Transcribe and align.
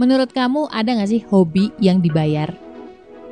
Menurut 0.00 0.32
kamu 0.32 0.72
ada 0.72 0.96
nggak 0.96 1.12
sih 1.12 1.20
hobi 1.28 1.68
yang 1.76 2.00
dibayar? 2.00 2.48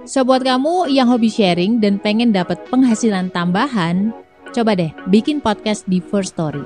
So 0.05 0.21
buat 0.21 0.45
kamu 0.45 0.93
yang 0.93 1.09
hobi 1.09 1.33
sharing 1.33 1.81
dan 1.81 1.97
pengen 1.97 2.29
dapat 2.29 2.61
penghasilan 2.69 3.33
tambahan, 3.33 4.13
coba 4.53 4.77
deh 4.77 4.93
bikin 5.09 5.41
podcast 5.41 5.89
di 5.89 5.97
First 5.97 6.37
Story. 6.37 6.61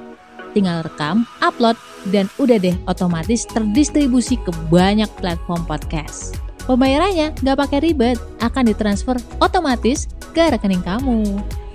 Tinggal 0.58 0.82
rekam, 0.82 1.22
upload, 1.38 1.78
dan 2.10 2.26
udah 2.42 2.58
deh 2.58 2.74
otomatis 2.90 3.46
terdistribusi 3.46 4.42
ke 4.42 4.50
banyak 4.74 5.06
platform 5.22 5.62
podcast. 5.70 6.34
Pembayarannya 6.66 7.38
nggak 7.38 7.58
pakai 7.62 7.78
ribet, 7.86 8.18
akan 8.42 8.74
ditransfer 8.74 9.22
otomatis 9.38 10.10
ke 10.34 10.50
rekening 10.50 10.82
kamu. 10.82 11.22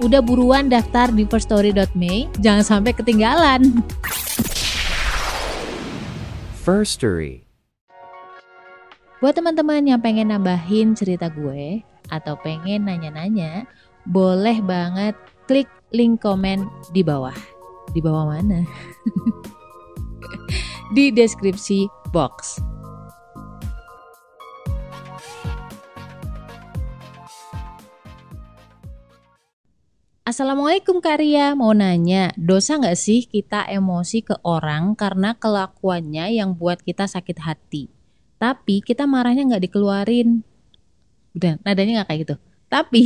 Udah 0.04 0.20
buruan 0.20 0.68
daftar 0.68 1.16
di 1.16 1.24
firststory.me, 1.24 2.28
jangan 2.44 2.64
sampai 2.68 2.92
ketinggalan. 2.92 3.88
First 6.68 7.00
Story. 7.00 7.47
Buat 9.18 9.34
teman-teman 9.34 9.82
yang 9.82 9.98
pengen 9.98 10.30
nambahin 10.30 10.94
cerita 10.94 11.26
gue 11.34 11.82
atau 12.14 12.38
pengen 12.38 12.86
nanya-nanya, 12.86 13.66
boleh 14.06 14.62
banget 14.62 15.18
klik 15.50 15.66
link 15.90 16.22
komen 16.22 16.70
di 16.94 17.02
bawah. 17.02 17.34
Di 17.98 18.00
bawah 18.06 18.30
mana? 18.30 18.62
di 20.96 21.10
deskripsi 21.10 21.90
box. 22.14 22.62
Assalamualaikum 30.30 31.02
Karya, 31.02 31.58
mau 31.58 31.74
nanya, 31.74 32.38
dosa 32.38 32.78
nggak 32.78 32.94
sih 32.94 33.26
kita 33.26 33.66
emosi 33.66 34.22
ke 34.22 34.38
orang 34.46 34.94
karena 34.94 35.34
kelakuannya 35.34 36.38
yang 36.38 36.54
buat 36.54 36.86
kita 36.86 37.10
sakit 37.10 37.42
hati? 37.42 37.97
Tapi 38.38 38.86
kita 38.86 39.10
marahnya 39.10 39.46
nggak 39.46 39.70
dikeluarin. 39.70 40.46
Udah, 41.34 41.58
nadanya 41.66 42.02
nggak 42.02 42.08
kayak 42.10 42.22
gitu. 42.26 42.36
Tapi 42.70 43.04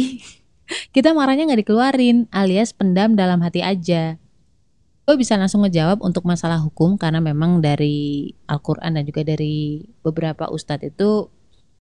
kita 0.95 1.15
marahnya 1.15 1.47
nggak 1.51 1.61
dikeluarin, 1.67 2.27
alias 2.31 2.75
pendam 2.75 3.15
dalam 3.15 3.39
hati 3.39 3.63
aja. 3.63 4.19
Gue 5.07 5.15
bisa 5.17 5.35
langsung 5.35 5.65
ngejawab 5.65 5.99
untuk 6.05 6.23
masalah 6.23 6.61
hukum 6.61 6.95
karena 6.95 7.19
memang 7.19 7.59
dari 7.59 8.31
Al-Quran 8.45 8.95
dan 8.95 9.03
juga 9.03 9.25
dari 9.25 9.83
beberapa 10.05 10.47
ustadz 10.47 10.87
itu 10.87 11.27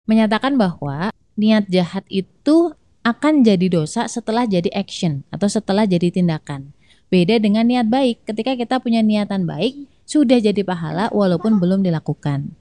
menyatakan 0.09 0.59
bahwa 0.59 1.13
niat 1.39 1.69
jahat 1.69 2.03
itu 2.11 2.73
akan 3.03 3.43
jadi 3.43 3.67
dosa 3.67 4.07
setelah 4.07 4.47
jadi 4.47 4.71
action 4.71 5.27
atau 5.29 5.47
setelah 5.51 5.83
jadi 5.83 6.09
tindakan. 6.09 6.71
Beda 7.11 7.37
dengan 7.37 7.69
niat 7.69 7.87
baik, 7.91 8.25
ketika 8.25 8.57
kita 8.57 8.75
punya 8.81 9.05
niatan 9.05 9.45
baik, 9.45 9.85
sudah 10.07 10.41
jadi 10.41 10.65
pahala 10.65 11.13
walaupun 11.13 11.61
belum 11.61 11.85
dilakukan. 11.85 12.57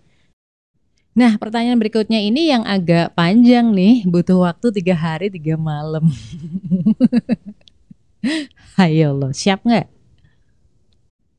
Nah, 1.13 1.37
pertanyaan 1.37 1.77
berikutnya 1.77 2.25
ini 2.25 2.49
yang 2.49 2.65
agak 2.65 3.13
panjang 3.13 3.69
nih, 3.77 4.09
butuh 4.09 4.49
waktu 4.49 4.73
tiga 4.73 4.97
hari 4.97 5.29
tiga 5.29 5.61
malam. 5.61 6.09
Ayo 8.81 9.13
lo, 9.13 9.29
siap 9.37 9.61
nggak? 9.61 9.93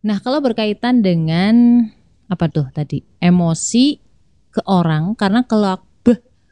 Nah, 0.05 0.21
kalau 0.21 0.45
berkaitan 0.45 1.01
dengan 1.01 1.89
apa 2.29 2.45
tuh 2.53 2.69
tadi 2.69 3.01
emosi 3.17 3.97
ke 4.53 4.61
orang 4.69 5.17
karena 5.17 5.41
kalau 5.41 5.81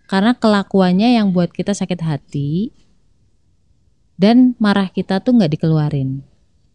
karena 0.10 0.36
kelakuannya 0.36 1.16
yang 1.16 1.32
buat 1.32 1.56
kita 1.56 1.72
sakit 1.72 2.04
hati 2.04 2.76
dan 4.20 4.60
marah 4.60 4.92
kita 4.92 5.22
tuh 5.24 5.38
nggak 5.38 5.56
dikeluarin. 5.56 6.26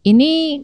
Ini 0.01 0.63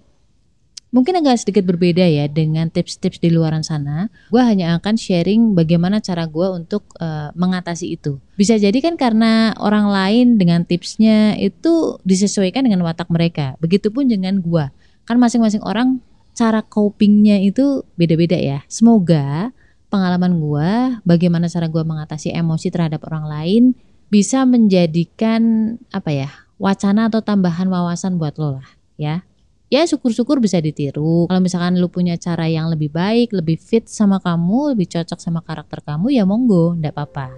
mungkin 0.94 1.18
agak 1.18 1.42
sedikit 1.42 1.66
berbeda 1.66 2.06
ya 2.06 2.30
dengan 2.30 2.70
tips-tips 2.70 3.18
di 3.18 3.34
luaran 3.34 3.66
sana. 3.66 4.14
Gue 4.30 4.46
hanya 4.46 4.78
akan 4.78 4.94
sharing 4.94 5.58
bagaimana 5.58 5.98
cara 6.00 6.30
gue 6.30 6.48
untuk 6.54 6.86
uh, 7.02 7.34
mengatasi 7.34 7.98
itu. 7.98 8.22
Bisa 8.38 8.56
jadi 8.62 8.78
kan 8.78 8.94
karena 8.96 9.58
orang 9.58 9.90
lain 9.90 10.38
dengan 10.38 10.62
tipsnya 10.64 11.34
itu 11.42 11.98
disesuaikan 12.06 12.70
dengan 12.70 12.86
watak 12.86 13.10
mereka. 13.10 13.58
Begitupun 13.58 14.06
dengan 14.06 14.38
gue. 14.40 14.70
Kan 15.10 15.18
masing-masing 15.18 15.66
orang 15.66 16.00
cara 16.38 16.62
copingnya 16.62 17.42
itu 17.42 17.82
beda-beda 17.98 18.38
ya. 18.38 18.62
Semoga 18.70 19.50
pengalaman 19.90 20.38
gue, 20.38 20.70
bagaimana 21.06 21.50
cara 21.50 21.66
gue 21.66 21.82
mengatasi 21.82 22.34
emosi 22.34 22.70
terhadap 22.70 23.02
orang 23.10 23.26
lain 23.26 23.64
bisa 24.14 24.46
menjadikan 24.46 25.74
apa 25.90 26.14
ya 26.14 26.30
wacana 26.62 27.10
atau 27.10 27.26
tambahan 27.26 27.66
wawasan 27.66 28.22
buat 28.22 28.38
lo 28.38 28.62
lah 28.62 28.70
ya. 28.94 29.26
Ya 29.74 29.90
syukur-syukur 29.90 30.38
bisa 30.38 30.62
ditiru. 30.62 31.26
Kalau 31.26 31.42
misalkan 31.42 31.82
lo 31.82 31.90
punya 31.90 32.14
cara 32.14 32.46
yang 32.46 32.70
lebih 32.70 32.94
baik, 32.94 33.34
lebih 33.34 33.58
fit 33.58 33.90
sama 33.90 34.22
kamu, 34.22 34.78
lebih 34.78 34.86
cocok 34.86 35.18
sama 35.18 35.42
karakter 35.42 35.82
kamu, 35.82 36.14
ya 36.14 36.30
monggo, 36.30 36.78
ndak 36.78 36.94
apa-apa. 36.94 37.34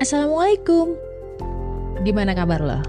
Assalamualaikum. 0.00 0.96
Gimana 2.08 2.32
kabar 2.32 2.64
lo? 2.64 2.80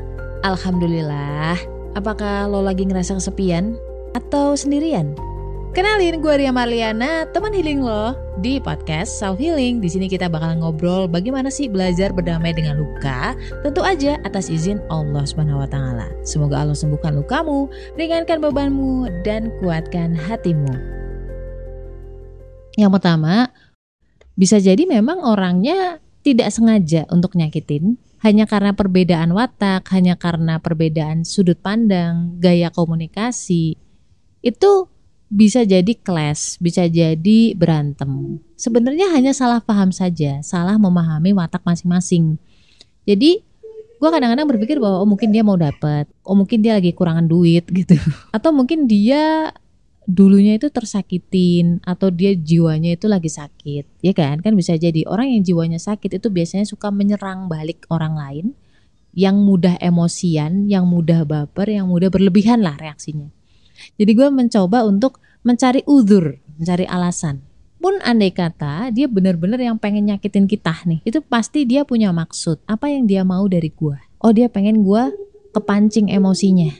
Alhamdulillah. 0.48 1.60
Apakah 2.00 2.48
lo 2.48 2.64
lagi 2.64 2.88
ngerasa 2.88 3.20
kesepian 3.20 3.76
atau 4.16 4.56
sendirian? 4.56 5.12
Kenalin 5.78 6.26
gue 6.26 6.42
Ria 6.42 6.50
Marliana, 6.50 7.30
teman 7.30 7.54
healing 7.54 7.86
lo 7.86 8.18
di 8.42 8.58
podcast 8.58 9.14
Self 9.22 9.38
Healing. 9.38 9.78
Di 9.78 9.86
sini 9.94 10.10
kita 10.10 10.26
bakal 10.26 10.58
ngobrol 10.58 11.06
bagaimana 11.06 11.54
sih 11.54 11.70
belajar 11.70 12.10
berdamai 12.10 12.50
dengan 12.50 12.82
luka, 12.82 13.38
tentu 13.62 13.86
aja 13.86 14.18
atas 14.26 14.50
izin 14.50 14.82
Allah 14.90 15.22
Subhanahu 15.22 15.62
wa 15.62 15.70
taala. 15.70 16.10
Semoga 16.26 16.66
Allah 16.66 16.74
sembuhkan 16.74 17.22
lukamu, 17.22 17.70
ringankan 17.94 18.42
bebanmu 18.42 19.22
dan 19.22 19.54
kuatkan 19.62 20.18
hatimu. 20.18 20.74
Yang 22.74 22.92
pertama, 22.98 23.54
bisa 24.34 24.58
jadi 24.58 24.82
memang 24.82 25.22
orangnya 25.22 26.02
tidak 26.26 26.58
sengaja 26.58 27.06
untuk 27.14 27.38
nyakitin, 27.38 28.02
hanya 28.26 28.50
karena 28.50 28.74
perbedaan 28.74 29.30
watak, 29.30 29.86
hanya 29.94 30.18
karena 30.18 30.58
perbedaan 30.58 31.22
sudut 31.22 31.62
pandang, 31.62 32.34
gaya 32.42 32.74
komunikasi. 32.74 33.78
Itu 34.42 34.97
bisa 35.28 35.68
jadi 35.68 35.94
clash, 36.00 36.56
bisa 36.64 36.88
jadi 36.88 37.52
berantem. 37.52 38.40
Sebenarnya 38.56 39.12
hanya 39.12 39.36
salah 39.36 39.60
paham 39.60 39.92
saja, 39.92 40.40
salah 40.40 40.80
memahami 40.80 41.36
watak 41.36 41.64
masing-masing. 41.68 42.40
Jadi 43.04 43.44
gue 43.98 44.10
kadang-kadang 44.10 44.48
berpikir 44.48 44.80
bahwa 44.80 45.04
oh 45.04 45.10
mungkin 45.10 45.36
dia 45.36 45.44
mau 45.44 45.60
dapet, 45.60 46.08
oh 46.24 46.36
mungkin 46.36 46.64
dia 46.64 46.80
lagi 46.80 46.96
kurangan 46.96 47.28
duit 47.28 47.68
gitu, 47.80 48.00
atau 48.32 48.56
mungkin 48.56 48.88
dia 48.88 49.52
dulunya 50.08 50.56
itu 50.56 50.72
tersakitin 50.72 51.84
atau 51.84 52.08
dia 52.08 52.32
jiwanya 52.32 52.96
itu 52.96 53.12
lagi 53.12 53.28
sakit, 53.28 54.00
ya 54.00 54.14
kan? 54.16 54.40
Kan 54.40 54.56
bisa 54.56 54.80
jadi 54.80 55.04
orang 55.04 55.36
yang 55.36 55.44
jiwanya 55.44 55.80
sakit 55.84 56.24
itu 56.24 56.32
biasanya 56.32 56.64
suka 56.64 56.88
menyerang 56.88 57.52
balik 57.52 57.84
orang 57.92 58.16
lain, 58.16 58.46
yang 59.12 59.44
mudah 59.44 59.76
emosian, 59.84 60.72
yang 60.72 60.88
mudah 60.88 61.28
baper, 61.28 61.68
yang 61.68 61.92
mudah 61.92 62.08
berlebihan 62.08 62.64
lah 62.64 62.80
reaksinya. 62.80 63.37
Jadi 63.98 64.12
gue 64.14 64.28
mencoba 64.30 64.84
untuk 64.84 65.22
mencari 65.46 65.86
uzur, 65.88 66.38
mencari 66.60 66.86
alasan. 66.90 67.44
Pun 67.78 68.02
andai 68.02 68.34
kata 68.34 68.90
dia 68.90 69.06
benar-benar 69.06 69.62
yang 69.62 69.78
pengen 69.78 70.10
nyakitin 70.10 70.50
kita 70.50 70.74
nih, 70.84 71.00
itu 71.06 71.22
pasti 71.22 71.64
dia 71.64 71.86
punya 71.86 72.10
maksud. 72.10 72.60
Apa 72.66 72.90
yang 72.90 73.06
dia 73.06 73.22
mau 73.22 73.46
dari 73.46 73.70
gue? 73.70 73.98
Oh 74.18 74.34
dia 74.34 74.50
pengen 74.50 74.82
gue 74.82 75.14
kepancing 75.54 76.10
emosinya. 76.10 76.74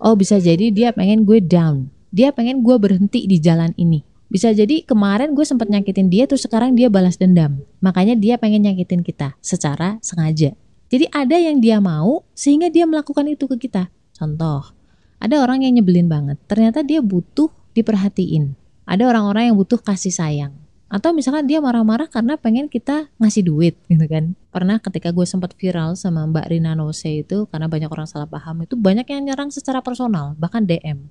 Oh 0.00 0.16
bisa 0.16 0.40
jadi 0.40 0.72
dia 0.72 0.90
pengen 0.90 1.28
gue 1.28 1.40
down. 1.40 1.92
Dia 2.14 2.32
pengen 2.32 2.64
gue 2.64 2.76
berhenti 2.80 3.28
di 3.28 3.36
jalan 3.40 3.72
ini. 3.76 4.04
Bisa 4.28 4.50
jadi 4.50 4.82
kemarin 4.82 5.36
gue 5.36 5.46
sempat 5.46 5.70
nyakitin 5.70 6.10
dia 6.10 6.26
terus 6.26 6.42
sekarang 6.42 6.74
dia 6.74 6.90
balas 6.90 7.20
dendam. 7.20 7.62
Makanya 7.78 8.18
dia 8.18 8.34
pengen 8.40 8.66
nyakitin 8.66 9.04
kita 9.04 9.36
secara 9.38 10.00
sengaja. 10.00 10.56
Jadi 10.90 11.06
ada 11.10 11.36
yang 11.38 11.58
dia 11.62 11.78
mau 11.78 12.22
sehingga 12.34 12.70
dia 12.70 12.86
melakukan 12.88 13.26
itu 13.30 13.46
ke 13.46 13.68
kita. 13.68 13.90
Contoh, 14.14 14.74
ada 15.18 15.40
orang 15.40 15.64
yang 15.64 15.80
nyebelin 15.80 16.10
banget. 16.10 16.36
Ternyata 16.50 16.84
dia 16.84 17.00
butuh 17.00 17.48
diperhatiin. 17.74 18.54
Ada 18.84 19.08
orang-orang 19.08 19.52
yang 19.52 19.56
butuh 19.56 19.80
kasih 19.80 20.12
sayang. 20.12 20.52
Atau 20.92 21.10
misalkan 21.10 21.48
dia 21.48 21.58
marah-marah 21.58 22.06
karena 22.06 22.38
pengen 22.38 22.70
kita 22.70 23.10
ngasih 23.18 23.42
duit 23.42 23.74
gitu 23.90 24.04
kan. 24.06 24.38
Pernah 24.54 24.78
ketika 24.78 25.10
gue 25.10 25.26
sempat 25.26 25.56
viral 25.58 25.98
sama 25.98 26.22
Mbak 26.28 26.46
Rina 26.52 26.78
Nose 26.78 27.24
itu 27.24 27.50
karena 27.50 27.66
banyak 27.66 27.90
orang 27.90 28.06
salah 28.06 28.30
paham 28.30 28.62
itu 28.62 28.78
banyak 28.78 29.08
yang 29.08 29.26
nyerang 29.26 29.50
secara 29.50 29.82
personal 29.82 30.38
bahkan 30.38 30.62
DM. 30.62 31.10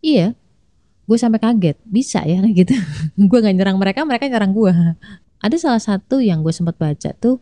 Iya, 0.00 0.32
gue 1.08 1.18
sampai 1.20 1.40
kaget 1.40 1.76
bisa 1.88 2.20
ya 2.24 2.40
gitu. 2.58 2.72
gue 3.16 3.38
gak 3.40 3.54
nyerang 3.56 3.80
mereka, 3.80 4.04
mereka 4.04 4.28
nyerang 4.28 4.52
gue. 4.52 4.72
Ada 5.40 5.56
salah 5.56 5.80
satu 5.80 6.20
yang 6.20 6.44
gue 6.44 6.52
sempat 6.52 6.76
baca 6.76 7.16
tuh 7.16 7.40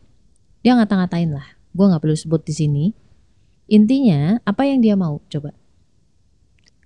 dia 0.62 0.78
ngata-ngatain 0.78 1.34
lah. 1.34 1.56
Gue 1.74 1.86
nggak 1.90 2.02
perlu 2.02 2.14
sebut 2.14 2.42
di 2.46 2.54
sini 2.54 2.84
Intinya 3.68 4.40
apa 4.48 4.64
yang 4.64 4.80
dia 4.80 4.96
mau 4.96 5.20
coba? 5.28 5.52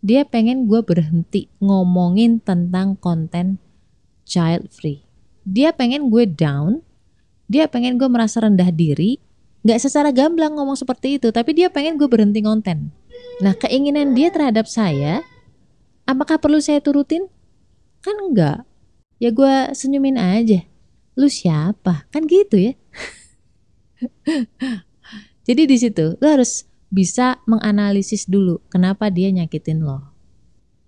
Dia 0.02 0.26
pengen 0.26 0.66
gue 0.66 0.82
berhenti 0.82 1.46
ngomongin 1.62 2.42
tentang 2.42 2.98
konten 2.98 3.62
child 4.26 4.66
free. 4.74 5.06
Dia 5.46 5.70
pengen 5.70 6.10
gue 6.10 6.26
down, 6.26 6.82
dia 7.46 7.70
pengen 7.70 7.98
gue 8.02 8.10
merasa 8.10 8.42
rendah 8.42 8.74
diri, 8.74 9.22
Gak 9.62 9.78
secara 9.78 10.10
gamblang 10.10 10.58
ngomong 10.58 10.74
seperti 10.74 11.22
itu, 11.22 11.30
tapi 11.30 11.54
dia 11.54 11.70
pengen 11.70 11.94
gue 11.94 12.10
berhenti 12.10 12.42
konten. 12.42 12.90
Nah 13.38 13.54
keinginan 13.54 14.10
dia 14.10 14.34
terhadap 14.34 14.66
saya, 14.66 15.22
apakah 16.02 16.42
perlu 16.42 16.58
saya 16.58 16.82
turutin? 16.82 17.30
Kan 18.02 18.18
enggak. 18.18 18.66
ya 19.22 19.30
gue 19.30 19.54
senyumin 19.70 20.18
aja. 20.18 20.66
Lu 21.14 21.30
siapa? 21.30 22.10
Kan 22.10 22.26
gitu 22.26 22.58
ya. 22.58 22.74
Jadi 25.46 25.62
di 25.62 25.76
situ 25.78 26.18
lu 26.18 26.26
harus 26.26 26.66
bisa 26.92 27.40
menganalisis 27.48 28.28
dulu 28.28 28.60
kenapa 28.68 29.08
dia 29.08 29.32
nyakitin 29.32 29.80
lo. 29.80 30.12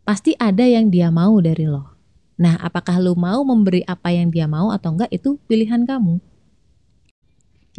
Pasti 0.04 0.36
ada 0.36 0.68
yang 0.68 0.92
dia 0.92 1.08
mau 1.08 1.40
dari 1.40 1.64
lo. 1.64 1.96
Nah, 2.36 2.60
apakah 2.60 3.00
lu 3.00 3.16
mau 3.16 3.40
memberi 3.40 3.80
apa 3.88 4.12
yang 4.12 4.28
dia 4.28 4.44
mau 4.44 4.68
atau 4.68 4.92
enggak 4.92 5.08
itu 5.08 5.40
pilihan 5.48 5.88
kamu. 5.88 6.20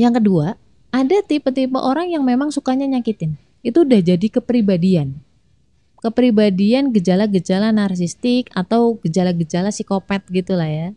Yang 0.02 0.14
kedua, 0.20 0.48
ada 0.90 1.18
tipe-tipe 1.22 1.78
orang 1.78 2.10
yang 2.10 2.26
memang 2.26 2.50
sukanya 2.50 2.90
nyakitin. 2.90 3.38
Itu 3.62 3.86
udah 3.86 4.02
jadi 4.02 4.28
kepribadian 4.28 5.22
kepribadian 6.06 6.94
gejala-gejala 6.94 7.74
narsistik 7.74 8.54
atau 8.54 9.02
gejala-gejala 9.02 9.74
psikopat 9.74 10.22
gitu 10.30 10.54
lah 10.54 10.70
ya. 10.70 10.88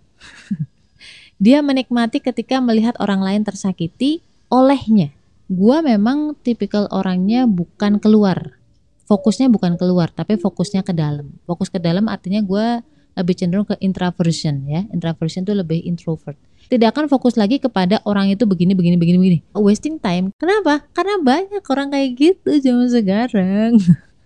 Dia 1.42 1.64
menikmati 1.64 2.20
ketika 2.20 2.60
melihat 2.60 2.92
orang 3.00 3.24
lain 3.24 3.40
tersakiti 3.40 4.20
olehnya. 4.52 5.16
Gua 5.48 5.80
memang 5.80 6.36
tipikal 6.44 6.84
orangnya 6.92 7.48
bukan 7.48 7.96
keluar. 7.96 8.60
Fokusnya 9.08 9.48
bukan 9.48 9.80
keluar, 9.80 10.12
tapi 10.12 10.36
fokusnya 10.36 10.84
ke 10.84 10.92
dalam. 10.92 11.32
Fokus 11.48 11.72
ke 11.72 11.80
dalam 11.80 12.12
artinya 12.12 12.44
gue 12.44 12.84
lebih 13.18 13.34
cenderung 13.34 13.64
ke 13.64 13.74
introversion 13.82 14.68
ya. 14.68 14.84
Introversion 14.94 15.42
itu 15.42 15.56
lebih 15.56 15.80
introvert. 15.82 16.36
Tidak 16.68 16.84
akan 16.92 17.08
fokus 17.08 17.34
lagi 17.34 17.58
kepada 17.58 17.98
orang 18.04 18.28
itu 18.28 18.44
begini, 18.44 18.76
begini, 18.76 19.00
begini, 19.00 19.18
begini. 19.18 19.38
Wasting 19.56 19.96
time. 19.98 20.30
Kenapa? 20.36 20.84
Karena 20.92 21.16
banyak 21.18 21.64
orang 21.64 21.88
kayak 21.90 22.08
gitu 22.14 22.50
zaman 22.60 22.92
sekarang. 22.92 23.80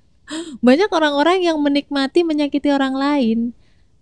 banyak 0.66 0.90
orang-orang 0.90 1.46
yang 1.46 1.56
menikmati 1.62 2.26
menyakiti 2.26 2.68
orang 2.74 2.98
lain. 2.98 3.38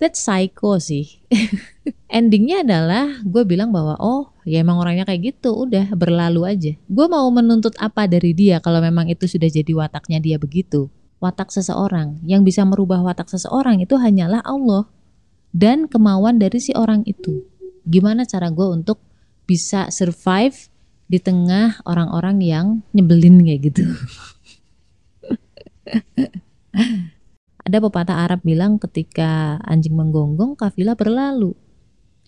That's 0.01 0.25
psycho 0.25 0.81
sih. 0.81 1.21
Endingnya 2.09 2.65
adalah 2.65 3.21
gue 3.21 3.45
bilang 3.45 3.69
bahwa 3.69 4.01
oh 4.01 4.33
ya 4.49 4.65
emang 4.65 4.81
orangnya 4.81 5.05
kayak 5.05 5.37
gitu, 5.37 5.69
udah 5.69 5.93
berlalu 5.93 6.49
aja. 6.49 6.73
Gue 6.89 7.05
mau 7.05 7.29
menuntut 7.29 7.77
apa 7.77 8.09
dari 8.09 8.33
dia 8.33 8.65
kalau 8.65 8.81
memang 8.81 9.13
itu 9.13 9.29
sudah 9.29 9.53
jadi 9.53 9.69
wataknya 9.77 10.17
dia 10.17 10.41
begitu. 10.41 10.89
Watak 11.21 11.53
seseorang 11.53 12.17
yang 12.25 12.49
bisa 12.49 12.65
merubah 12.65 13.05
watak 13.05 13.29
seseorang 13.29 13.85
itu 13.85 13.93
hanyalah 14.01 14.41
Allah 14.41 14.89
dan 15.53 15.85
kemauan 15.85 16.41
dari 16.41 16.65
si 16.65 16.73
orang 16.73 17.05
itu. 17.05 17.45
Gimana 17.85 18.25
cara 18.25 18.49
gue 18.49 18.69
untuk 18.73 19.05
bisa 19.45 19.93
survive 19.93 20.73
di 21.13 21.21
tengah 21.21 21.77
orang-orang 21.85 22.41
yang 22.41 22.67
nyebelin 22.97 23.45
kayak 23.45 23.61
gitu. 23.69 23.85
Ada 27.71 27.79
pepatah 27.87 28.27
Arab 28.27 28.43
bilang 28.43 28.83
ketika 28.83 29.63
anjing 29.63 29.95
menggonggong 29.95 30.59
kafilah 30.59 30.99
berlalu. 30.99 31.55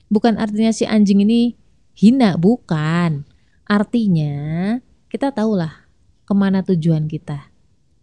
Bukan 0.07 0.39
artinya 0.39 0.71
si 0.71 0.87
anjing 0.87 1.19
ini 1.27 1.59
hina, 1.99 2.39
bukan. 2.39 3.27
Artinya 3.67 4.79
kita 5.11 5.35
tahulah 5.35 5.91
ke 6.23 6.31
mana 6.31 6.63
tujuan 6.63 7.11
kita. 7.11 7.51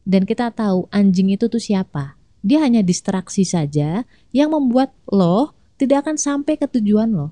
Dan 0.03 0.27
kita 0.27 0.51
tahu 0.51 0.91
anjing 0.91 1.31
itu 1.31 1.47
tuh 1.47 1.63
siapa. 1.63 2.19
Dia 2.43 2.59
hanya 2.59 2.83
distraksi 2.83 3.47
saja 3.47 4.03
yang 4.35 4.51
membuat 4.51 4.91
lo 5.07 5.55
tidak 5.79 6.03
akan 6.03 6.19
sampai 6.19 6.59
ke 6.59 6.67
tujuan 6.67 7.07
lo. 7.15 7.31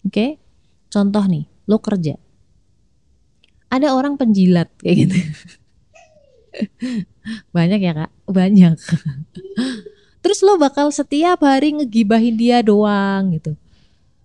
Oke? 0.00 0.16
Okay? 0.16 0.30
Contoh 0.88 1.28
nih, 1.28 1.44
lo 1.68 1.76
kerja. 1.84 2.16
Ada 3.68 3.92
orang 3.92 4.16
penjilat 4.16 4.72
kayak 4.80 4.96
gitu. 4.96 5.16
Banyak 7.56 7.80
ya 7.80 7.92
kak? 7.94 8.10
Banyak. 8.26 8.76
Terus 10.20 10.38
lo 10.44 10.60
bakal 10.60 10.92
setiap 10.92 11.40
hari 11.40 11.80
ngegibahin 11.80 12.36
dia 12.36 12.60
doang 12.60 13.32
gitu. 13.32 13.56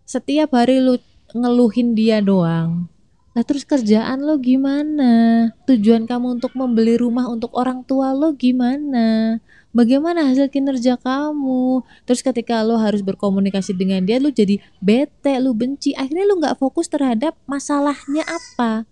Setiap 0.04 0.52
hari 0.54 0.84
lo 0.84 1.00
ngeluhin 1.32 1.96
dia 1.96 2.20
doang. 2.20 2.92
Nah 3.36 3.44
terus 3.44 3.68
kerjaan 3.68 4.24
lo 4.24 4.40
gimana? 4.40 5.52
Tujuan 5.68 6.08
kamu 6.08 6.40
untuk 6.40 6.56
membeli 6.56 6.96
rumah 6.96 7.28
untuk 7.28 7.52
orang 7.52 7.84
tua 7.84 8.16
lo 8.16 8.32
gimana? 8.32 9.40
Bagaimana 9.76 10.24
hasil 10.32 10.48
kinerja 10.48 10.96
kamu? 10.96 11.84
Terus 12.08 12.24
ketika 12.24 12.64
lo 12.64 12.80
harus 12.80 13.04
berkomunikasi 13.04 13.76
dengan 13.76 14.08
dia, 14.08 14.24
lo 14.24 14.32
jadi 14.32 14.64
bete, 14.80 15.36
lo 15.44 15.52
benci. 15.52 15.92
Akhirnya 16.00 16.24
lo 16.24 16.40
nggak 16.40 16.56
fokus 16.64 16.88
terhadap 16.88 17.36
masalahnya 17.44 18.24
apa 18.24 18.88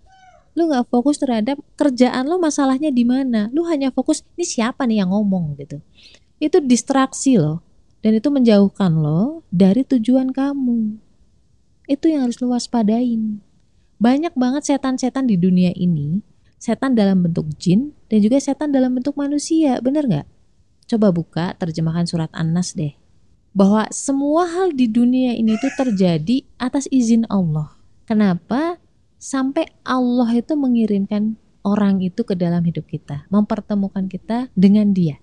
lu 0.54 0.70
nggak 0.70 0.86
fokus 0.90 1.18
terhadap 1.18 1.58
kerjaan 1.74 2.30
lo 2.30 2.38
masalahnya 2.38 2.94
di 2.94 3.02
mana? 3.02 3.50
Lu 3.50 3.66
hanya 3.66 3.90
fokus 3.90 4.22
ini 4.38 4.46
siapa 4.46 4.86
nih 4.86 5.02
yang 5.02 5.10
ngomong? 5.10 5.58
gitu. 5.58 5.82
Itu 6.38 6.62
distraksi 6.62 7.38
loh 7.38 7.62
dan 8.04 8.18
itu 8.18 8.28
menjauhkan 8.30 8.94
lo 8.94 9.42
dari 9.50 9.82
tujuan 9.82 10.30
kamu. 10.30 10.98
Itu 11.90 12.08
yang 12.08 12.28
harus 12.28 12.38
lo 12.38 12.52
waspadain. 12.52 13.40
Banyak 13.98 14.36
banget 14.36 14.68
setan-setan 14.68 15.24
di 15.24 15.40
dunia 15.40 15.72
ini 15.72 16.20
setan 16.64 16.96
dalam 16.96 17.20
bentuk 17.20 17.48
jin 17.60 17.92
dan 18.08 18.24
juga 18.24 18.40
setan 18.40 18.72
dalam 18.72 18.96
bentuk 18.96 19.16
manusia. 19.16 19.80
Bener 19.84 20.08
nggak? 20.08 20.26
Coba 20.88 21.08
buka 21.12 21.46
terjemahan 21.60 22.04
surat 22.04 22.32
An-Nas 22.32 22.72
deh. 22.72 22.96
Bahwa 23.52 23.86
semua 23.92 24.48
hal 24.48 24.72
di 24.72 24.88
dunia 24.90 25.32
ini 25.36 25.56
tuh 25.60 25.72
terjadi 25.76 26.44
atas 26.60 26.88
izin 26.88 27.28
Allah. 27.32 27.72
Kenapa 28.04 28.76
sampai 29.24 29.72
Allah 29.88 30.28
itu 30.36 30.52
mengirimkan 30.52 31.40
orang 31.64 32.04
itu 32.04 32.28
ke 32.28 32.36
dalam 32.36 32.60
hidup 32.68 32.84
kita, 32.84 33.24
mempertemukan 33.32 34.04
kita 34.04 34.52
dengan 34.52 34.92
dia. 34.92 35.16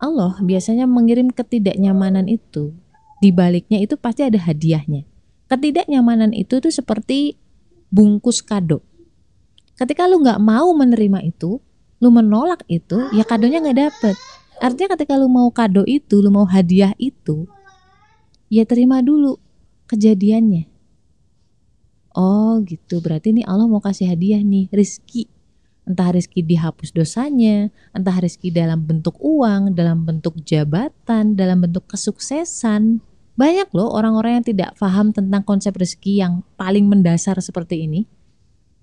Allah 0.00 0.40
biasanya 0.40 0.88
mengirim 0.88 1.28
ketidaknyamanan 1.28 2.32
itu. 2.32 2.72
Di 3.20 3.28
baliknya 3.28 3.78
itu 3.78 4.00
pasti 4.00 4.24
ada 4.24 4.40
hadiahnya. 4.40 5.04
Ketidaknyamanan 5.52 6.32
itu 6.32 6.64
tuh 6.64 6.72
seperti 6.72 7.36
bungkus 7.92 8.40
kado. 8.40 8.80
Ketika 9.76 10.08
lu 10.08 10.24
nggak 10.24 10.40
mau 10.40 10.72
menerima 10.72 11.20
itu, 11.20 11.60
lu 12.00 12.08
menolak 12.08 12.64
itu, 12.72 13.04
ya 13.12 13.22
kadonya 13.22 13.60
nggak 13.60 13.78
dapet. 13.78 14.16
Artinya 14.64 14.96
ketika 14.96 15.14
lu 15.20 15.28
mau 15.28 15.52
kado 15.52 15.84
itu, 15.84 16.24
lu 16.24 16.32
mau 16.32 16.48
hadiah 16.48 16.96
itu, 16.96 17.44
ya 18.48 18.64
terima 18.64 19.04
dulu 19.04 19.36
kejadiannya. 19.92 20.71
Oh 22.12 22.60
gitu, 22.64 23.00
berarti 23.00 23.32
nih 23.32 23.48
Allah 23.48 23.64
mau 23.64 23.80
kasih 23.80 24.12
hadiah 24.12 24.40
nih, 24.44 24.68
rizki. 24.68 25.28
Entah 25.82 26.14
rizki 26.14 26.46
dihapus 26.46 26.94
dosanya, 26.94 27.72
entah 27.90 28.14
rizki 28.22 28.54
dalam 28.54 28.86
bentuk 28.86 29.18
uang, 29.18 29.74
dalam 29.74 30.06
bentuk 30.06 30.38
jabatan, 30.46 31.34
dalam 31.34 31.64
bentuk 31.64 31.88
kesuksesan. 31.90 33.02
Banyak 33.34 33.72
loh 33.72 33.90
orang-orang 33.90 34.38
yang 34.38 34.46
tidak 34.46 34.70
paham 34.76 35.10
tentang 35.10 35.42
konsep 35.42 35.72
rezeki 35.74 36.22
yang 36.22 36.44
paling 36.54 36.86
mendasar 36.86 37.34
seperti 37.40 37.88
ini. 37.88 38.06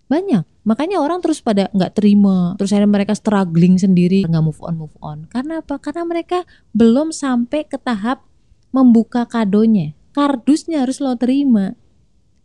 Banyak, 0.10 0.66
makanya 0.66 0.98
orang 1.06 1.22
terus 1.22 1.38
pada 1.38 1.70
nggak 1.70 2.02
terima, 2.02 2.58
terus 2.58 2.74
akhirnya 2.74 2.98
mereka 2.98 3.14
struggling 3.14 3.78
sendiri, 3.78 4.26
nggak 4.26 4.42
move 4.42 4.58
on 4.66 4.76
move 4.76 4.98
on. 5.06 5.30
Karena 5.30 5.62
apa? 5.62 5.78
Karena 5.78 6.02
mereka 6.02 6.50
belum 6.74 7.14
sampai 7.14 7.70
ke 7.70 7.78
tahap 7.78 8.26
membuka 8.74 9.30
kadonya. 9.30 9.94
Kardusnya 10.18 10.82
harus 10.82 10.98
lo 10.98 11.14
terima 11.14 11.78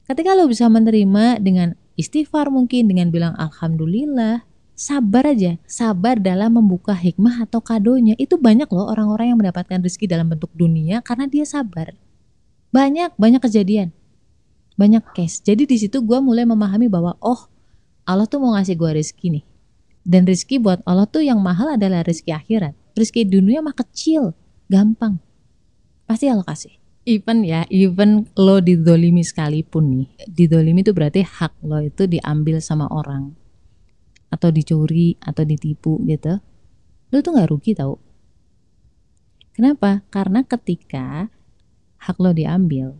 Ketika 0.04 0.36
lo 0.36 0.44
bisa 0.44 0.68
menerima 0.68 1.40
dengan 1.40 1.72
istighfar 1.96 2.52
mungkin 2.52 2.92
dengan 2.92 3.08
bilang 3.08 3.32
alhamdulillah, 3.40 4.44
sabar 4.76 5.32
aja, 5.32 5.56
sabar 5.64 6.20
dalam 6.20 6.60
membuka 6.60 6.92
hikmah 6.92 7.48
atau 7.48 7.64
kadonya. 7.64 8.12
Itu 8.20 8.36
banyak 8.36 8.68
loh 8.68 8.92
orang-orang 8.92 9.32
yang 9.32 9.38
mendapatkan 9.40 9.80
rezeki 9.80 10.04
dalam 10.12 10.28
bentuk 10.28 10.52
dunia 10.52 11.00
karena 11.00 11.24
dia 11.24 11.48
sabar. 11.48 11.96
Banyak, 12.68 13.16
banyak 13.16 13.40
kejadian. 13.40 13.96
Banyak 14.76 15.16
case. 15.16 15.40
Jadi 15.40 15.64
di 15.64 15.76
situ 15.80 16.04
gue 16.04 16.18
mulai 16.20 16.44
memahami 16.44 16.90
bahwa 16.92 17.16
oh 17.24 17.48
Allah 18.04 18.28
tuh 18.28 18.44
mau 18.44 18.52
ngasih 18.60 18.76
gue 18.76 18.90
rezeki 19.00 19.40
nih. 19.40 19.44
Dan 20.04 20.28
rezeki 20.28 20.60
buat 20.60 20.84
Allah 20.84 21.08
tuh 21.08 21.24
yang 21.24 21.40
mahal 21.40 21.80
adalah 21.80 22.04
rezeki 22.04 22.36
akhirat. 22.36 22.76
Rezeki 22.92 23.24
dunia 23.24 23.64
mah 23.64 23.72
kecil, 23.72 24.36
gampang. 24.68 25.16
Pasti 26.04 26.28
Allah 26.28 26.44
kasih 26.44 26.83
even 27.04 27.44
ya, 27.44 27.68
even 27.68 28.24
lo 28.34 28.64
didolimi 28.64 29.20
sekalipun 29.20 29.84
nih, 29.92 30.08
didolimi 30.28 30.80
itu 30.80 30.96
berarti 30.96 31.20
hak 31.20 31.60
lo 31.64 31.80
itu 31.84 32.08
diambil 32.08 32.58
sama 32.64 32.88
orang 32.88 33.36
atau 34.32 34.50
dicuri 34.50 35.14
atau 35.20 35.44
ditipu 35.44 36.00
gitu, 36.08 36.40
lo 37.12 37.16
tuh 37.20 37.30
nggak 37.36 37.48
rugi 37.52 37.76
tau. 37.76 38.00
Kenapa? 39.54 40.02
Karena 40.10 40.42
ketika 40.42 41.30
hak 42.02 42.16
lo 42.18 42.34
diambil 42.34 42.96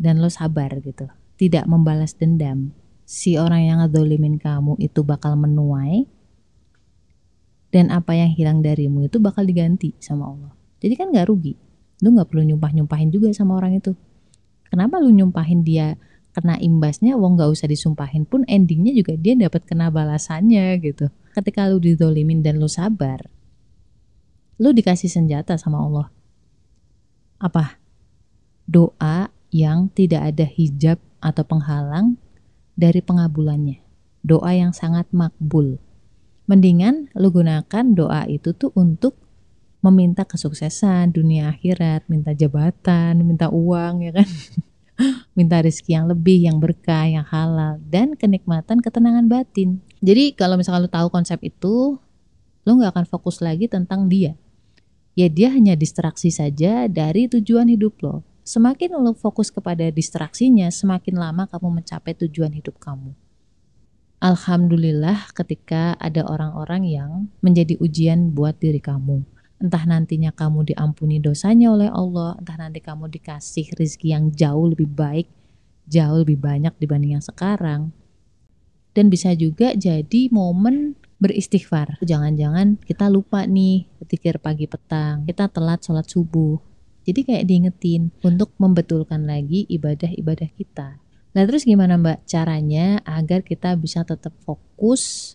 dan 0.00 0.22
lo 0.22 0.30
sabar 0.32 0.72
gitu, 0.80 1.10
tidak 1.36 1.68
membalas 1.68 2.16
dendam, 2.16 2.72
si 3.04 3.36
orang 3.36 3.68
yang 3.68 3.78
ngedolimin 3.84 4.40
kamu 4.40 4.78
itu 4.80 5.04
bakal 5.04 5.36
menuai 5.36 6.08
dan 7.68 7.92
apa 7.92 8.16
yang 8.16 8.32
hilang 8.32 8.64
darimu 8.64 9.04
itu 9.04 9.20
bakal 9.20 9.44
diganti 9.44 9.92
sama 10.00 10.32
Allah. 10.32 10.52
Jadi 10.80 10.94
kan 10.96 11.12
nggak 11.12 11.28
rugi 11.28 11.67
lu 12.04 12.14
nggak 12.14 12.28
perlu 12.30 12.42
nyumpah 12.46 12.70
nyumpahin 12.74 13.10
juga 13.10 13.30
sama 13.34 13.58
orang 13.58 13.78
itu 13.78 13.92
kenapa 14.70 15.02
lu 15.02 15.10
nyumpahin 15.10 15.66
dia 15.66 15.98
kena 16.36 16.60
imbasnya 16.60 17.18
wong 17.18 17.34
nggak 17.34 17.50
usah 17.50 17.66
disumpahin 17.66 18.22
pun 18.22 18.46
endingnya 18.46 18.94
juga 18.94 19.18
dia 19.18 19.34
dapat 19.34 19.66
kena 19.66 19.90
balasannya 19.90 20.78
gitu 20.78 21.10
ketika 21.34 21.66
lu 21.66 21.82
didolimin 21.82 22.44
dan 22.44 22.62
lu 22.62 22.70
sabar 22.70 23.26
lu 24.58 24.70
dikasih 24.70 25.10
senjata 25.10 25.58
sama 25.58 25.82
Allah 25.82 26.06
apa 27.42 27.78
doa 28.68 29.32
yang 29.48 29.88
tidak 29.96 30.34
ada 30.34 30.44
hijab 30.44 31.00
atau 31.18 31.42
penghalang 31.42 32.20
dari 32.78 33.02
pengabulannya. 33.02 33.82
Doa 34.22 34.54
yang 34.54 34.70
sangat 34.70 35.10
makbul. 35.10 35.82
Mendingan 36.48 37.12
lu 37.16 37.28
gunakan 37.28 37.84
doa 37.92 38.24
itu 38.24 38.54
tuh 38.56 38.72
untuk 38.78 39.16
meminta 39.78 40.26
kesuksesan 40.26 41.14
dunia 41.14 41.54
akhirat, 41.54 42.10
minta 42.10 42.34
jabatan, 42.34 43.22
minta 43.22 43.46
uang 43.50 44.10
ya 44.10 44.12
kan. 44.14 44.28
minta 45.38 45.62
rezeki 45.62 45.94
yang 45.94 46.06
lebih, 46.10 46.38
yang 46.50 46.58
berkah, 46.58 47.06
yang 47.06 47.22
halal 47.22 47.78
dan 47.86 48.18
kenikmatan 48.18 48.82
ketenangan 48.82 49.30
batin. 49.30 49.78
Jadi 50.02 50.34
kalau 50.34 50.58
misalkan 50.58 50.86
lu 50.86 50.90
tahu 50.90 51.08
konsep 51.14 51.38
itu, 51.46 51.94
lu 52.66 52.70
nggak 52.74 52.98
akan 52.98 53.06
fokus 53.06 53.38
lagi 53.38 53.70
tentang 53.70 54.10
dia. 54.10 54.34
Ya 55.14 55.30
dia 55.30 55.50
hanya 55.54 55.78
distraksi 55.78 56.30
saja 56.34 56.90
dari 56.90 57.30
tujuan 57.30 57.70
hidup 57.70 58.02
lo. 58.02 58.26
Semakin 58.42 58.98
lo 58.98 59.14
fokus 59.14 59.54
kepada 59.54 59.86
distraksinya, 59.94 60.70
semakin 60.70 61.14
lama 61.18 61.46
kamu 61.46 61.82
mencapai 61.82 62.18
tujuan 62.26 62.50
hidup 62.54 62.78
kamu. 62.82 63.14
Alhamdulillah 64.18 65.30
ketika 65.30 65.94
ada 66.02 66.26
orang-orang 66.26 66.82
yang 66.90 67.10
menjadi 67.38 67.78
ujian 67.78 68.34
buat 68.34 68.58
diri 68.58 68.82
kamu 68.82 69.37
entah 69.58 69.82
nantinya 69.82 70.30
kamu 70.30 70.74
diampuni 70.74 71.18
dosanya 71.18 71.74
oleh 71.74 71.90
Allah, 71.90 72.38
entah 72.38 72.56
nanti 72.58 72.78
kamu 72.78 73.10
dikasih 73.10 73.74
rezeki 73.74 74.08
yang 74.14 74.24
jauh 74.30 74.70
lebih 74.70 74.86
baik, 74.86 75.26
jauh 75.90 76.22
lebih 76.22 76.38
banyak 76.38 76.74
dibanding 76.78 77.18
yang 77.18 77.24
sekarang. 77.24 77.90
Dan 78.94 79.10
bisa 79.10 79.34
juga 79.34 79.74
jadi 79.74 80.30
momen 80.30 80.98
beristighfar. 81.18 81.98
Jangan-jangan 82.02 82.78
kita 82.82 83.10
lupa 83.10 83.46
nih 83.46 83.86
ketikir 84.02 84.38
pagi 84.38 84.70
petang, 84.70 85.26
kita 85.26 85.50
telat 85.50 85.82
sholat 85.82 86.06
subuh. 86.06 86.58
Jadi 87.02 87.20
kayak 87.24 87.44
diingetin 87.46 88.14
untuk 88.22 88.54
membetulkan 88.58 89.26
lagi 89.26 89.66
ibadah-ibadah 89.66 90.50
kita. 90.54 90.98
Nah 91.34 91.42
terus 91.44 91.62
gimana 91.66 91.94
mbak 91.98 92.26
caranya 92.26 92.98
agar 93.04 93.46
kita 93.46 93.74
bisa 93.78 94.02
tetap 94.02 94.34
fokus 94.42 95.34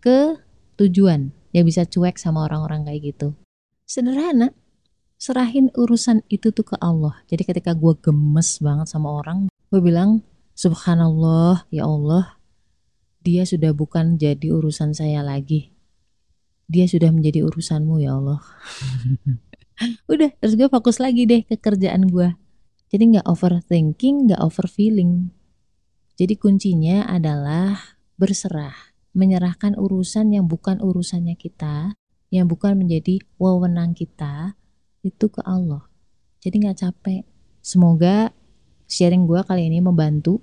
ke 0.00 0.40
tujuan 0.80 1.28
ya 1.52 1.60
bisa 1.60 1.84
cuek 1.84 2.16
sama 2.16 2.48
orang-orang 2.48 2.88
kayak 2.88 3.14
gitu 3.14 3.28
sederhana. 3.90 4.54
Serahin 5.18 5.74
urusan 5.74 6.22
itu 6.30 6.54
tuh 6.54 6.62
ke 6.62 6.76
Allah. 6.78 7.18
Jadi 7.26 7.42
ketika 7.42 7.74
gue 7.74 7.92
gemes 7.98 8.62
banget 8.62 8.86
sama 8.86 9.10
orang 9.10 9.50
gue 9.50 9.80
bilang 9.82 10.22
subhanallah 10.54 11.66
ya 11.70 11.86
Allah 11.86 12.40
dia 13.20 13.44
sudah 13.44 13.74
bukan 13.74 14.16
jadi 14.16 14.54
urusan 14.54 14.94
saya 14.94 15.20
lagi. 15.26 15.74
Dia 16.70 16.86
sudah 16.86 17.10
menjadi 17.10 17.42
urusanmu 17.42 17.98
ya 17.98 18.16
Allah. 18.16 18.40
Udah 20.12 20.30
terus 20.38 20.54
gue 20.54 20.70
fokus 20.70 21.02
lagi 21.02 21.26
deh 21.28 21.42
ke 21.44 21.58
kerjaan 21.58 22.08
gue 22.08 22.32
jadi 22.90 23.02
nggak 23.06 23.26
overthinking 23.30 24.26
nggak 24.26 24.42
overfeeling. 24.42 25.30
Jadi 26.18 26.34
kuncinya 26.36 27.06
adalah 27.06 27.96
berserah 28.18 28.74
menyerahkan 29.14 29.78
urusan 29.78 30.34
yang 30.34 30.50
bukan 30.50 30.82
urusannya 30.82 31.38
kita 31.38 31.94
yang 32.30 32.46
bukan 32.46 32.78
menjadi 32.78 33.18
wewenang 33.36 33.92
kita 33.92 34.54
itu 35.02 35.26
ke 35.26 35.42
Allah. 35.42 35.84
Jadi 36.40 36.64
nggak 36.64 36.78
capek. 36.78 37.26
Semoga 37.60 38.32
sharing 38.86 39.26
gue 39.26 39.42
kali 39.44 39.68
ini 39.68 39.82
membantu. 39.82 40.40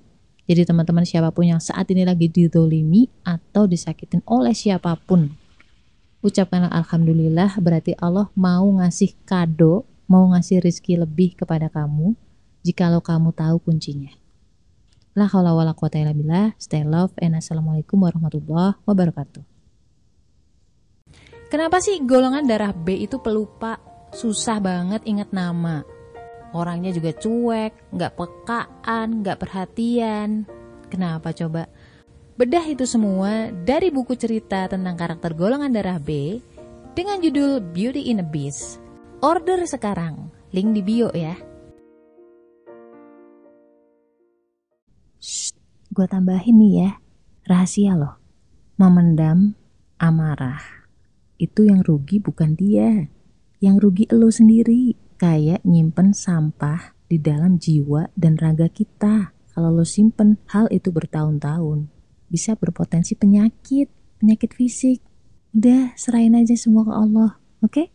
Jadi 0.48 0.64
teman-teman 0.64 1.04
siapa 1.04 1.28
pun 1.28 1.44
yang 1.44 1.60
saat 1.60 1.84
ini 1.92 2.08
lagi 2.08 2.28
didolimi 2.32 3.08
atau 3.20 3.68
disakitin 3.68 4.24
oleh 4.24 4.56
siapa 4.56 4.96
pun, 4.96 5.28
ucapkanlah 6.24 6.72
Alhamdulillah 6.72 7.60
berarti 7.60 7.92
Allah 8.00 8.32
mau 8.32 8.64
ngasih 8.80 9.12
kado, 9.28 9.84
mau 10.08 10.24
ngasih 10.32 10.64
rizki 10.64 10.96
lebih 10.96 11.36
kepada 11.36 11.68
kamu 11.68 12.16
jikalau 12.64 13.04
kamu 13.04 13.32
tahu 13.36 13.60
kuncinya. 13.60 14.12
La 15.16 15.28
haula 15.28 15.56
wala 15.56 15.72
quwata 15.72 16.00
illa. 16.00 16.52
Stay 16.60 16.84
love 16.84 17.16
and 17.20 17.36
assalamualaikum 17.36 17.96
warahmatullahi 18.00 18.76
wabarakatuh. 18.84 19.47
Kenapa 21.48 21.80
sih 21.80 22.04
golongan 22.04 22.44
darah 22.44 22.76
B 22.76 23.08
itu 23.08 23.24
pelupa, 23.24 23.80
susah 24.12 24.60
banget 24.60 25.00
ingat 25.08 25.32
nama? 25.32 25.80
Orangnya 26.52 26.92
juga 26.92 27.16
cuek, 27.16 27.88
nggak 27.88 28.12
pekaan, 28.20 29.24
nggak 29.24 29.40
perhatian. 29.40 30.44
Kenapa 30.92 31.32
coba? 31.32 31.64
Bedah 32.36 32.68
itu 32.68 32.84
semua 32.84 33.48
dari 33.64 33.88
buku 33.88 34.12
cerita 34.12 34.68
tentang 34.68 34.92
karakter 35.00 35.32
golongan 35.32 35.72
darah 35.72 35.96
B 35.96 36.36
dengan 36.92 37.16
judul 37.24 37.64
Beauty 37.64 38.12
in 38.12 38.20
a 38.20 38.26
Beast. 38.28 38.76
Order 39.24 39.64
sekarang, 39.64 40.28
link 40.52 40.76
di 40.76 40.84
bio 40.84 41.08
ya. 41.16 41.32
Shh, 45.16 45.56
gue 45.96 46.06
tambahin 46.12 46.60
nih 46.60 46.72
ya, 46.76 46.90
rahasia 47.48 47.96
loh. 47.96 48.20
Memendam 48.76 49.56
amarah 49.96 50.77
itu 51.38 51.70
yang 51.70 51.80
rugi 51.86 52.18
bukan 52.18 52.58
dia. 52.58 53.06
Yang 53.62 53.76
rugi 53.82 54.04
lo 54.10 54.28
sendiri. 54.28 54.98
Kayak 55.18 55.66
nyimpen 55.66 56.14
sampah 56.14 56.94
di 57.10 57.18
dalam 57.18 57.58
jiwa 57.58 58.10
dan 58.14 58.38
raga 58.38 58.70
kita. 58.70 59.34
Kalau 59.50 59.74
lo 59.74 59.82
simpen 59.82 60.38
hal 60.54 60.70
itu 60.70 60.94
bertahun-tahun, 60.94 61.90
bisa 62.30 62.54
berpotensi 62.54 63.18
penyakit, 63.18 63.90
penyakit 64.22 64.54
fisik. 64.54 65.02
Udah, 65.50 65.98
serahin 65.98 66.38
aja 66.38 66.54
semua 66.54 66.86
ke 66.86 66.94
Allah, 66.94 67.30
oke? 67.66 67.72
Okay? 67.74 67.86